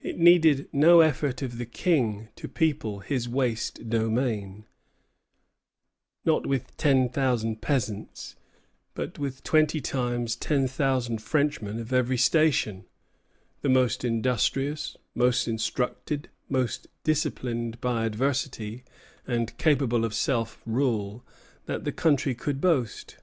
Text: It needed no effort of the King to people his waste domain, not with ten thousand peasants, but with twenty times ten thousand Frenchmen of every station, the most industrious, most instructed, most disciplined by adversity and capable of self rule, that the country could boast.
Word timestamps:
It 0.00 0.18
needed 0.18 0.68
no 0.72 1.00
effort 1.00 1.42
of 1.42 1.58
the 1.58 1.64
King 1.64 2.26
to 2.34 2.48
people 2.48 2.98
his 2.98 3.28
waste 3.28 3.88
domain, 3.88 4.66
not 6.24 6.44
with 6.44 6.76
ten 6.76 7.08
thousand 7.08 7.60
peasants, 7.62 8.34
but 8.94 9.16
with 9.16 9.44
twenty 9.44 9.80
times 9.80 10.34
ten 10.34 10.66
thousand 10.66 11.22
Frenchmen 11.22 11.78
of 11.78 11.92
every 11.92 12.18
station, 12.18 12.84
the 13.60 13.68
most 13.68 14.04
industrious, 14.04 14.96
most 15.14 15.46
instructed, 15.46 16.30
most 16.48 16.88
disciplined 17.04 17.80
by 17.80 18.06
adversity 18.06 18.82
and 19.24 19.56
capable 19.56 20.04
of 20.04 20.14
self 20.14 20.60
rule, 20.66 21.24
that 21.66 21.84
the 21.84 21.92
country 21.92 22.34
could 22.34 22.60
boast. 22.60 23.18